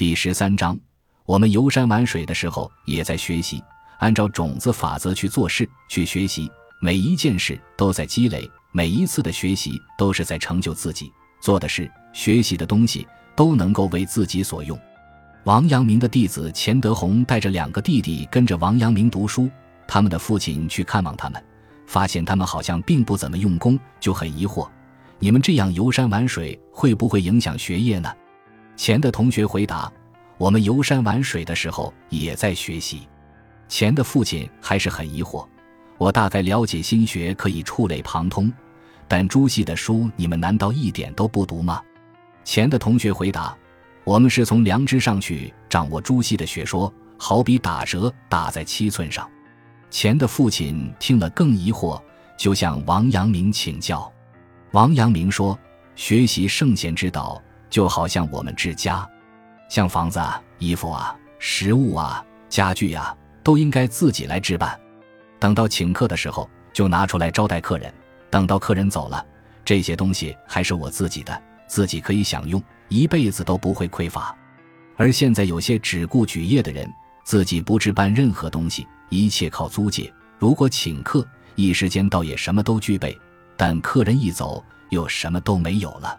[0.00, 0.80] 第十三章，
[1.26, 3.62] 我们游山玩水的时候也在学习，
[3.98, 6.50] 按照种子法则去做事，去学习。
[6.80, 11.12] 每一件事都在积累，每一次的学习都是在成就自己。
[11.38, 14.80] 做的事、学习的东西都能够为自己所用。
[15.44, 19.50] 王阳明的弟子钱德洪带着两个弟弟跟着王阳明读书，
[19.86, 21.44] 他们的父亲去看望他们，
[21.86, 24.66] 发现他们好像并不怎么用功，就很疑惑：
[25.18, 28.10] 你们这样游山玩水，会不会影响学业呢？
[28.80, 29.92] 钱的同学回答
[30.40, 33.06] ：“我们游山玩水的时候也在学习。”
[33.68, 35.46] 钱的父亲还是很疑惑
[36.00, 38.50] ：“我大概了解心学，可以触类旁通，
[39.06, 41.82] 但朱熹的书你们难道一点都不读吗？”
[42.42, 43.54] 钱的同学回答
[44.02, 49.28] ：“我们是从良知上去掌握朱熹的学说，好比打折打在七寸上。”
[49.90, 52.00] 钱的父亲听了更疑惑，
[52.38, 54.10] 就向王阳明请教。
[54.70, 55.58] 王阳明说
[55.94, 57.38] ：“学习圣贤之道。”
[57.70, 59.08] 就好像我们治家，
[59.68, 64.78] 像房子啊、衣服啊、食物啊、家具啊，都应该自己来置办。
[65.38, 67.92] 等到请客的时候，就拿出来招待客人。
[68.28, 69.24] 等到客人走了，
[69.64, 74.36] 这些东西还是我自己的，自己可以享用，一辈子都不会匮乏。
[74.96, 76.92] 而现在有些只顾举业的人，
[77.24, 80.12] 自己不置办任何东西，一切靠租借。
[80.38, 83.18] 如果请客，一时间倒也什么都具备，
[83.56, 86.18] 但客人一走，又什么都没有了。